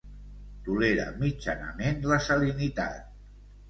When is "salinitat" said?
2.33-3.19